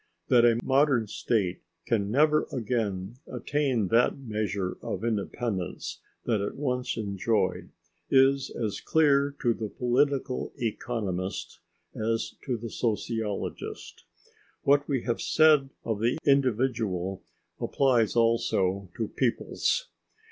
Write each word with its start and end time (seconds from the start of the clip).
That 0.29 0.45
a 0.45 0.59
modern 0.65 1.05
state 1.05 1.61
can 1.85 2.09
never 2.09 2.47
again 2.51 3.17
attain 3.31 3.89
that 3.89 4.17
measure 4.17 4.79
of 4.81 5.03
independence 5.03 6.01
that 6.25 6.41
it 6.41 6.55
once 6.55 6.97
enjoyed 6.97 7.69
is 8.09 8.49
as 8.49 8.81
clear 8.81 9.35
to 9.43 9.53
the 9.53 9.69
political 9.69 10.53
economist 10.59 11.59
as 11.93 12.33
to 12.45 12.57
the 12.57 12.71
sociologist. 12.71 14.03
What 14.63 14.87
we 14.89 15.03
have 15.03 15.21
said 15.21 15.69
of 15.85 15.99
the 15.99 16.17
individual 16.25 17.21
applies 17.59 18.15
also 18.15 18.89
to 18.95 19.07
peoples. 19.07 19.87